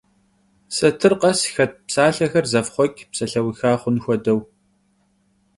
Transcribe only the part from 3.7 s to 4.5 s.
xhun xuedeu.